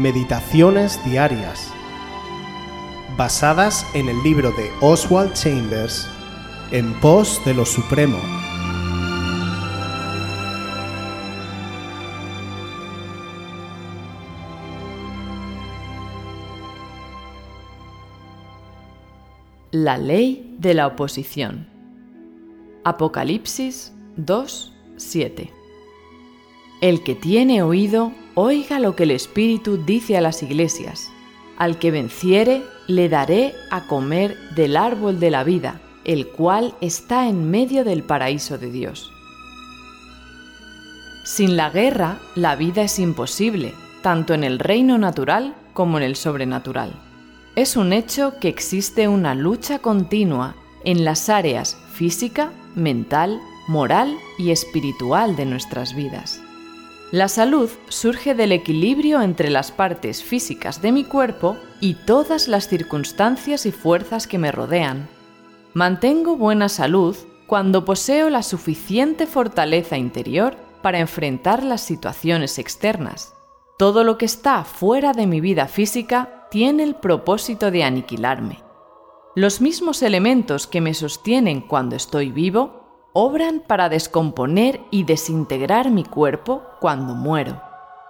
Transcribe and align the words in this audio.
Meditaciones 0.00 0.98
Diarias, 1.04 1.70
basadas 3.18 3.86
en 3.92 4.08
el 4.08 4.22
libro 4.22 4.50
de 4.52 4.70
Oswald 4.80 5.34
Chambers, 5.34 6.08
En 6.70 6.98
pos 7.00 7.38
de 7.44 7.52
lo 7.52 7.66
Supremo. 7.66 8.16
La 19.70 19.98
ley 19.98 20.56
de 20.58 20.72
la 20.72 20.86
oposición. 20.86 21.68
Apocalipsis 22.84 23.92
2, 24.16 24.72
7. 24.96 25.52
El 26.80 27.02
que 27.02 27.14
tiene 27.14 27.62
oído, 27.62 28.12
oiga 28.42 28.78
lo 28.78 28.96
que 28.96 29.02
el 29.02 29.10
Espíritu 29.10 29.76
dice 29.76 30.16
a 30.16 30.22
las 30.22 30.42
iglesias. 30.42 31.10
Al 31.58 31.78
que 31.78 31.90
venciere, 31.90 32.62
le 32.86 33.10
daré 33.10 33.52
a 33.70 33.86
comer 33.86 34.34
del 34.54 34.78
árbol 34.78 35.20
de 35.20 35.30
la 35.30 35.44
vida, 35.44 35.82
el 36.04 36.26
cual 36.28 36.74
está 36.80 37.28
en 37.28 37.50
medio 37.50 37.84
del 37.84 38.02
paraíso 38.02 38.56
de 38.56 38.70
Dios. 38.70 39.12
Sin 41.22 41.58
la 41.58 41.68
guerra, 41.68 42.18
la 42.34 42.56
vida 42.56 42.82
es 42.82 42.98
imposible, 42.98 43.74
tanto 44.00 44.32
en 44.32 44.42
el 44.42 44.58
reino 44.58 44.96
natural 44.96 45.54
como 45.74 45.98
en 45.98 46.04
el 46.04 46.16
sobrenatural. 46.16 46.94
Es 47.56 47.76
un 47.76 47.92
hecho 47.92 48.38
que 48.40 48.48
existe 48.48 49.06
una 49.06 49.34
lucha 49.34 49.80
continua 49.80 50.56
en 50.84 51.04
las 51.04 51.28
áreas 51.28 51.76
física, 51.92 52.52
mental, 52.74 53.38
moral 53.68 54.16
y 54.38 54.50
espiritual 54.50 55.36
de 55.36 55.44
nuestras 55.44 55.94
vidas. 55.94 56.40
La 57.12 57.26
salud 57.26 57.68
surge 57.88 58.36
del 58.36 58.52
equilibrio 58.52 59.20
entre 59.20 59.50
las 59.50 59.72
partes 59.72 60.22
físicas 60.22 60.80
de 60.80 60.92
mi 60.92 61.02
cuerpo 61.02 61.56
y 61.80 61.94
todas 61.94 62.46
las 62.46 62.68
circunstancias 62.68 63.66
y 63.66 63.72
fuerzas 63.72 64.28
que 64.28 64.38
me 64.38 64.52
rodean. 64.52 65.08
Mantengo 65.74 66.36
buena 66.36 66.68
salud 66.68 67.16
cuando 67.48 67.84
poseo 67.84 68.30
la 68.30 68.44
suficiente 68.44 69.26
fortaleza 69.26 69.98
interior 69.98 70.56
para 70.82 71.00
enfrentar 71.00 71.64
las 71.64 71.80
situaciones 71.80 72.60
externas. 72.60 73.34
Todo 73.76 74.04
lo 74.04 74.16
que 74.16 74.26
está 74.26 74.62
fuera 74.62 75.12
de 75.12 75.26
mi 75.26 75.40
vida 75.40 75.66
física 75.66 76.46
tiene 76.48 76.84
el 76.84 76.94
propósito 76.94 77.72
de 77.72 77.82
aniquilarme. 77.82 78.62
Los 79.34 79.60
mismos 79.60 80.02
elementos 80.02 80.68
que 80.68 80.80
me 80.80 80.94
sostienen 80.94 81.60
cuando 81.60 81.96
estoy 81.96 82.30
vivo 82.30 82.79
obran 83.12 83.60
para 83.60 83.88
descomponer 83.88 84.80
y 84.90 85.04
desintegrar 85.04 85.90
mi 85.90 86.04
cuerpo 86.04 86.62
cuando 86.80 87.14
muero. 87.14 87.60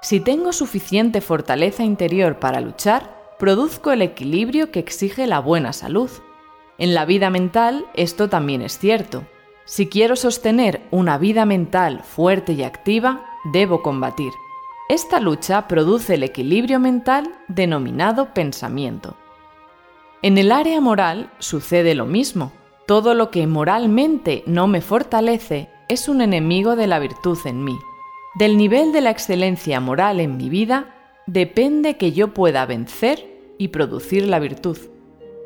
Si 0.00 0.20
tengo 0.20 0.52
suficiente 0.52 1.20
fortaleza 1.20 1.82
interior 1.82 2.38
para 2.38 2.60
luchar, 2.60 3.34
produzco 3.38 3.90
el 3.92 4.02
equilibrio 4.02 4.70
que 4.70 4.78
exige 4.78 5.26
la 5.26 5.40
buena 5.40 5.72
salud. 5.72 6.10
En 6.78 6.94
la 6.94 7.04
vida 7.04 7.30
mental 7.30 7.86
esto 7.94 8.28
también 8.28 8.62
es 8.62 8.78
cierto. 8.78 9.24
Si 9.64 9.88
quiero 9.88 10.16
sostener 10.16 10.82
una 10.90 11.18
vida 11.18 11.44
mental 11.44 12.02
fuerte 12.02 12.52
y 12.52 12.62
activa, 12.62 13.26
debo 13.52 13.82
combatir. 13.82 14.32
Esta 14.88 15.18
lucha 15.18 15.66
produce 15.66 16.14
el 16.14 16.22
equilibrio 16.22 16.78
mental 16.78 17.34
denominado 17.48 18.32
pensamiento. 18.32 19.16
En 20.22 20.38
el 20.38 20.52
área 20.52 20.80
moral 20.80 21.32
sucede 21.40 21.94
lo 21.96 22.06
mismo. 22.06 22.52
Todo 22.86 23.14
lo 23.14 23.32
que 23.32 23.48
moralmente 23.48 24.44
no 24.46 24.68
me 24.68 24.80
fortalece 24.80 25.68
es 25.88 26.08
un 26.08 26.20
enemigo 26.20 26.76
de 26.76 26.86
la 26.86 27.00
virtud 27.00 27.36
en 27.44 27.64
mí. 27.64 27.76
Del 28.38 28.56
nivel 28.56 28.92
de 28.92 29.00
la 29.00 29.10
excelencia 29.10 29.80
moral 29.80 30.20
en 30.20 30.36
mi 30.36 30.48
vida 30.48 30.94
depende 31.26 31.96
que 31.96 32.12
yo 32.12 32.32
pueda 32.32 32.64
vencer 32.64 33.26
y 33.58 33.68
producir 33.68 34.28
la 34.28 34.38
virtud. 34.38 34.78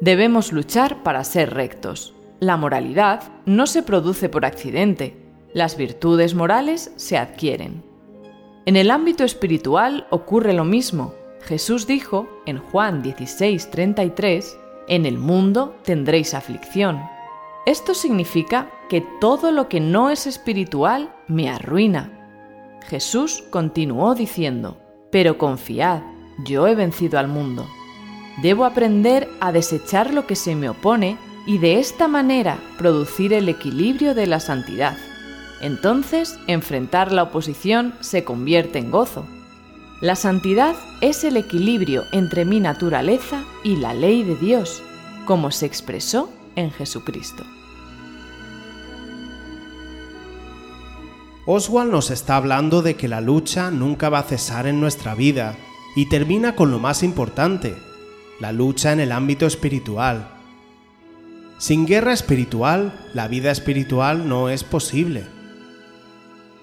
Debemos 0.00 0.50
luchar 0.50 1.02
para 1.02 1.24
ser 1.24 1.52
rectos. 1.52 2.14
La 2.40 2.56
moralidad 2.56 3.24
no 3.44 3.66
se 3.66 3.82
produce 3.82 4.30
por 4.30 4.46
accidente. 4.46 5.14
Las 5.52 5.76
virtudes 5.76 6.34
morales 6.34 6.90
se 6.96 7.18
adquieren. 7.18 7.82
En 8.64 8.76
el 8.76 8.90
ámbito 8.90 9.24
espiritual 9.24 10.06
ocurre 10.08 10.54
lo 10.54 10.64
mismo. 10.64 11.12
Jesús 11.42 11.86
dijo 11.86 12.26
en 12.46 12.58
Juan 12.60 13.02
16:33, 13.02 14.56
En 14.88 15.04
el 15.04 15.18
mundo 15.18 15.76
tendréis 15.84 16.32
aflicción 16.32 16.98
esto 17.66 17.94
significa 17.94 18.70
que 18.88 19.04
todo 19.20 19.50
lo 19.50 19.68
que 19.68 19.80
no 19.80 20.10
es 20.10 20.28
espiritual 20.28 21.12
me 21.26 21.50
arruina. 21.50 22.12
Jesús 22.86 23.42
continuó 23.50 24.14
diciendo, 24.14 24.78
pero 25.10 25.36
confiad, 25.36 26.02
yo 26.44 26.68
he 26.68 26.76
vencido 26.76 27.18
al 27.18 27.26
mundo. 27.26 27.66
Debo 28.40 28.64
aprender 28.64 29.28
a 29.40 29.50
desechar 29.50 30.14
lo 30.14 30.28
que 30.28 30.36
se 30.36 30.54
me 30.54 30.68
opone 30.68 31.18
y 31.44 31.58
de 31.58 31.80
esta 31.80 32.06
manera 32.06 32.58
producir 32.78 33.32
el 33.32 33.48
equilibrio 33.48 34.14
de 34.14 34.28
la 34.28 34.38
santidad. 34.38 34.96
Entonces, 35.60 36.38
enfrentar 36.46 37.10
la 37.10 37.24
oposición 37.24 37.94
se 38.00 38.22
convierte 38.22 38.78
en 38.78 38.92
gozo. 38.92 39.26
La 40.00 40.14
santidad 40.14 40.76
es 41.00 41.24
el 41.24 41.36
equilibrio 41.36 42.04
entre 42.12 42.44
mi 42.44 42.60
naturaleza 42.60 43.42
y 43.64 43.76
la 43.76 43.92
ley 43.92 44.22
de 44.22 44.36
Dios, 44.36 44.82
como 45.24 45.50
se 45.50 45.66
expresó 45.66 46.30
en 46.54 46.70
Jesucristo. 46.70 47.44
Oswald 51.48 51.92
nos 51.92 52.10
está 52.10 52.34
hablando 52.34 52.82
de 52.82 52.96
que 52.96 53.06
la 53.06 53.20
lucha 53.20 53.70
nunca 53.70 54.08
va 54.08 54.18
a 54.18 54.24
cesar 54.24 54.66
en 54.66 54.80
nuestra 54.80 55.14
vida 55.14 55.54
y 55.94 56.06
termina 56.06 56.56
con 56.56 56.72
lo 56.72 56.80
más 56.80 57.04
importante, 57.04 57.76
la 58.40 58.50
lucha 58.50 58.92
en 58.92 58.98
el 58.98 59.12
ámbito 59.12 59.46
espiritual. 59.46 60.28
Sin 61.58 61.86
guerra 61.86 62.12
espiritual, 62.12 63.08
la 63.14 63.28
vida 63.28 63.52
espiritual 63.52 64.28
no 64.28 64.48
es 64.48 64.64
posible. 64.64 65.24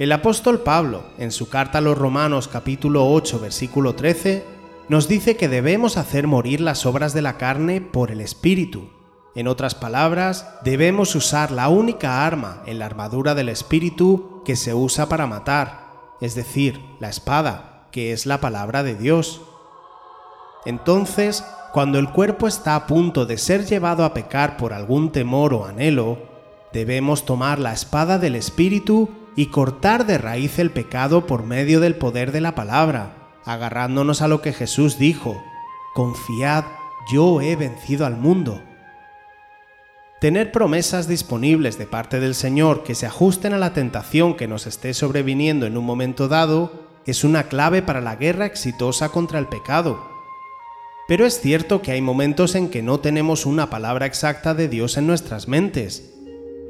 El 0.00 0.10
apóstol 0.10 0.62
Pablo, 0.62 1.04
en 1.18 1.30
su 1.30 1.48
carta 1.48 1.78
a 1.78 1.80
los 1.80 1.96
Romanos 1.96 2.48
capítulo 2.48 3.08
8 3.12 3.38
versículo 3.38 3.94
13, 3.94 4.44
nos 4.88 5.06
dice 5.06 5.36
que 5.36 5.48
debemos 5.48 5.96
hacer 5.96 6.26
morir 6.26 6.60
las 6.60 6.84
obras 6.84 7.14
de 7.14 7.22
la 7.22 7.38
carne 7.38 7.80
por 7.80 8.10
el 8.10 8.20
Espíritu. 8.20 8.88
En 9.34 9.48
otras 9.48 9.74
palabras, 9.74 10.48
debemos 10.62 11.14
usar 11.16 11.50
la 11.50 11.68
única 11.68 12.24
arma 12.24 12.62
en 12.66 12.78
la 12.78 12.86
armadura 12.86 13.34
del 13.34 13.48
Espíritu 13.48 14.42
que 14.44 14.54
se 14.54 14.74
usa 14.74 15.08
para 15.08 15.26
matar, 15.26 15.90
es 16.20 16.36
decir, 16.36 16.80
la 17.00 17.08
espada, 17.08 17.88
que 17.90 18.12
es 18.12 18.26
la 18.26 18.40
palabra 18.40 18.84
de 18.84 18.94
Dios. 18.94 19.40
Entonces, 20.64 21.44
cuando 21.72 21.98
el 21.98 22.10
cuerpo 22.10 22.46
está 22.46 22.76
a 22.76 22.86
punto 22.86 23.26
de 23.26 23.36
ser 23.36 23.66
llevado 23.66 24.04
a 24.04 24.14
pecar 24.14 24.56
por 24.56 24.72
algún 24.72 25.10
temor 25.10 25.52
o 25.52 25.64
anhelo, 25.66 26.18
debemos 26.72 27.24
tomar 27.24 27.58
la 27.58 27.72
espada 27.72 28.18
del 28.20 28.36
Espíritu 28.36 29.10
y 29.34 29.46
cortar 29.46 30.06
de 30.06 30.18
raíz 30.18 30.60
el 30.60 30.70
pecado 30.70 31.26
por 31.26 31.42
medio 31.42 31.80
del 31.80 31.96
poder 31.96 32.30
de 32.30 32.40
la 32.40 32.54
palabra, 32.54 33.32
agarrándonos 33.44 34.22
a 34.22 34.28
lo 34.28 34.40
que 34.40 34.52
Jesús 34.52 34.96
dijo, 34.96 35.42
confiad, 35.94 36.64
yo 37.12 37.40
he 37.40 37.56
vencido 37.56 38.06
al 38.06 38.16
mundo. 38.16 38.62
Tener 40.24 40.52
promesas 40.52 41.06
disponibles 41.06 41.76
de 41.76 41.84
parte 41.84 42.18
del 42.18 42.34
Señor 42.34 42.82
que 42.82 42.94
se 42.94 43.04
ajusten 43.04 43.52
a 43.52 43.58
la 43.58 43.74
tentación 43.74 44.38
que 44.38 44.48
nos 44.48 44.66
esté 44.66 44.94
sobreviniendo 44.94 45.66
en 45.66 45.76
un 45.76 45.84
momento 45.84 46.28
dado 46.28 46.72
es 47.04 47.24
una 47.24 47.42
clave 47.42 47.82
para 47.82 48.00
la 48.00 48.16
guerra 48.16 48.46
exitosa 48.46 49.10
contra 49.10 49.38
el 49.38 49.48
pecado. 49.48 50.02
Pero 51.06 51.26
es 51.26 51.40
cierto 51.40 51.82
que 51.82 51.92
hay 51.92 52.00
momentos 52.00 52.54
en 52.54 52.70
que 52.70 52.82
no 52.82 53.00
tenemos 53.00 53.44
una 53.44 53.68
palabra 53.68 54.06
exacta 54.06 54.54
de 54.54 54.66
Dios 54.66 54.96
en 54.96 55.06
nuestras 55.06 55.46
mentes. 55.46 56.14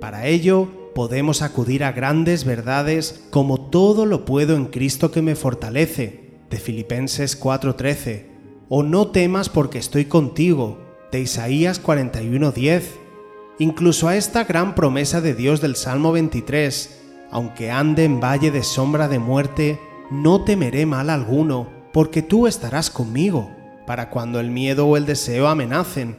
Para 0.00 0.26
ello, 0.26 0.90
podemos 0.92 1.40
acudir 1.40 1.84
a 1.84 1.92
grandes 1.92 2.42
verdades 2.44 3.24
como 3.30 3.70
todo 3.70 4.04
lo 4.04 4.24
puedo 4.24 4.56
en 4.56 4.64
Cristo 4.64 5.12
que 5.12 5.22
me 5.22 5.36
fortalece, 5.36 6.40
de 6.50 6.56
Filipenses 6.56 7.40
4:13, 7.40 8.26
o 8.68 8.82
no 8.82 9.12
temas 9.12 9.48
porque 9.48 9.78
estoy 9.78 10.06
contigo, 10.06 10.80
de 11.12 11.20
Isaías 11.20 11.80
41:10, 11.80 13.03
incluso 13.58 14.08
a 14.08 14.16
esta 14.16 14.44
gran 14.44 14.74
promesa 14.74 15.20
de 15.20 15.34
Dios 15.34 15.60
del 15.60 15.76
Salmo 15.76 16.12
23, 16.12 17.00
aunque 17.30 17.70
ande 17.70 18.04
en 18.04 18.20
valle 18.20 18.50
de 18.50 18.62
sombra 18.62 19.08
de 19.08 19.18
muerte, 19.18 19.80
no 20.10 20.44
temeré 20.44 20.86
mal 20.86 21.10
alguno, 21.10 21.68
porque 21.92 22.22
tú 22.22 22.46
estarás 22.46 22.90
conmigo, 22.90 23.50
para 23.86 24.10
cuando 24.10 24.40
el 24.40 24.50
miedo 24.50 24.86
o 24.86 24.96
el 24.96 25.06
deseo 25.06 25.48
amenacen. 25.48 26.16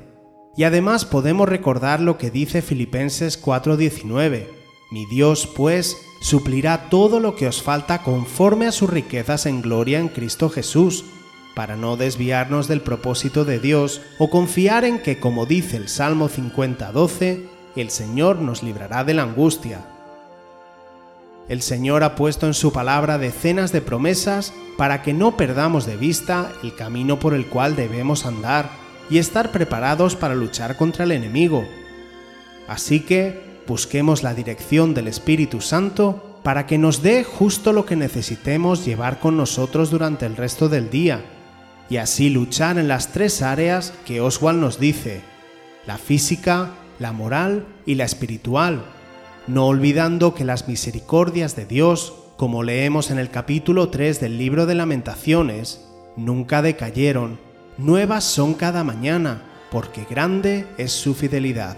Y 0.56 0.64
además 0.64 1.06
podemos 1.06 1.50
recordar 1.50 2.00
lo 2.00 2.18
que 2.18 2.32
dice 2.32 2.62
Filipenses 2.62 3.42
4:19, 3.42 4.48
mi 4.92 5.06
Dios 5.08 5.48
pues 5.48 5.98
suplirá 6.22 6.90
todo 6.90 7.20
lo 7.20 7.36
que 7.36 7.48
os 7.48 7.62
falta 7.62 8.04
conforme 8.04 8.68
a 8.68 8.72
sus 8.72 8.90
riquezas 8.90 9.46
en 9.46 9.62
gloria 9.62 10.00
en 10.00 10.08
Cristo 10.08 10.50
Jesús 10.50 11.06
para 11.56 11.78
no 11.78 11.96
desviarnos 11.96 12.68
del 12.68 12.82
propósito 12.82 13.46
de 13.46 13.60
Dios 13.60 14.02
o 14.20 14.30
confiar 14.30 14.84
en 14.84 15.00
que, 15.00 15.20
como 15.20 15.46
dice 15.46 15.78
el 15.78 15.88
Salmo 15.88 16.30
50:12, 16.30 17.48
el 17.76 17.90
Señor 17.90 18.38
nos 18.38 18.62
librará 18.62 19.04
de 19.04 19.14
la 19.14 19.24
angustia. 19.24 19.80
El 21.48 21.62
Señor 21.62 22.04
ha 22.04 22.16
puesto 22.16 22.46
en 22.48 22.54
su 22.54 22.74
palabra 22.74 23.18
decenas 23.18 23.72
de 23.72 23.82
promesas 23.82 24.54
para 24.78 25.02
que 25.02 25.14
no 25.14 25.38
perdamos 25.38 25.86
de 25.86 25.96
vista 25.96 26.52
el 26.62 26.76
camino 26.76 27.20
por 27.20 27.34
el 27.34 27.48
cual 27.48 27.76
debemos 27.76 28.26
andar 28.26 28.70
y 29.10 29.20
estar 29.20 29.52
preparados 29.52 30.16
para 30.16 30.36
luchar 30.36 30.76
contra 30.76 31.06
el 31.06 31.12
enemigo. 31.12 31.66
Así 32.68 33.00
que 33.00 33.62
busquemos 33.68 34.24
la 34.24 34.34
dirección 34.34 34.94
del 34.94 35.08
Espíritu 35.08 35.62
Santo 35.62 36.40
para 36.44 36.66
que 36.66 36.78
nos 36.78 37.02
dé 37.02 37.24
justo 37.24 37.74
lo 37.74 37.86
que 37.86 37.96
necesitemos 37.96 38.84
llevar 38.84 39.20
con 39.20 39.38
nosotros 39.38 39.92
durante 39.92 40.26
el 40.26 40.36
resto 40.36 40.68
del 40.68 40.90
día 40.90 41.24
y 41.90 41.98
así 41.98 42.30
luchar 42.30 42.78
en 42.78 42.88
las 42.88 43.10
tres 43.10 43.42
áreas 43.42 43.94
que 44.06 44.22
Oswald 44.22 44.60
nos 44.60 44.80
dice, 44.80 45.22
la 45.86 45.98
física, 45.98 46.72
la 47.00 47.12
moral 47.12 47.66
y 47.86 47.96
la 47.96 48.06
espiritual 48.06 48.84
no 49.48 49.68
olvidando 49.68 50.34
que 50.34 50.44
las 50.44 50.68
misericordias 50.68 51.56
de 51.56 51.66
Dios, 51.66 52.14
como 52.36 52.64
leemos 52.64 53.12
en 53.12 53.20
el 53.20 53.30
capítulo 53.30 53.90
3 53.90 54.20
del 54.20 54.38
libro 54.38 54.66
de 54.66 54.76
lamentaciones, 54.76 55.88
nunca 56.16 56.62
decayeron, 56.62 57.40
nuevas 57.78 58.24
son 58.24 58.56
cada 58.56 58.84
mañana, 58.84 59.44
porque 59.70 60.06
grande 60.10 60.66
es 60.78 60.92
su 60.92 61.14
fidelidad. 61.14 61.78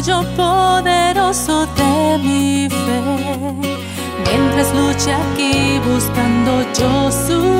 apoyo 0.00 0.24
poderoso 0.34 1.66
de 1.76 2.18
mi 2.18 2.68
fe. 2.68 3.80
Mientras 4.24 4.74
lucha 4.74 5.18
aquí 5.32 5.78
buscando 5.84 6.62
yo 6.78 7.12
su 7.12 7.59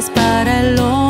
sostendrán 0.00 1.09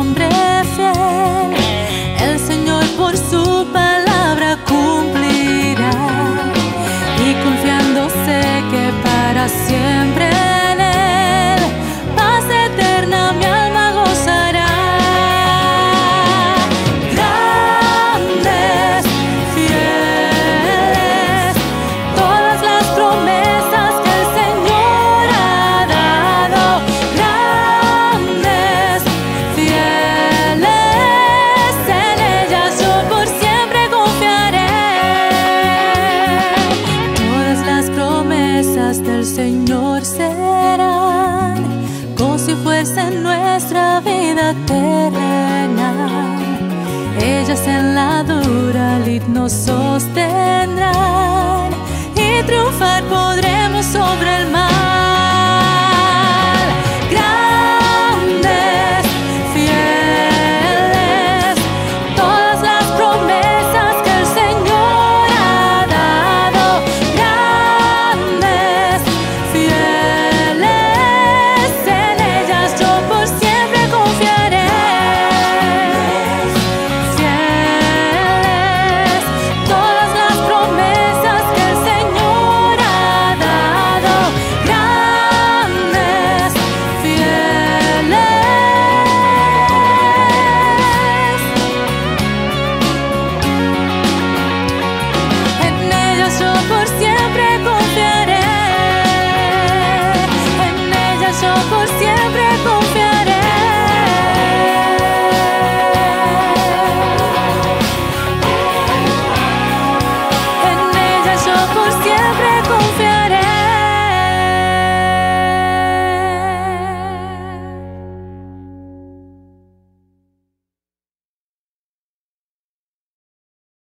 triunfar 52.43 53.03
podré. 53.03 53.50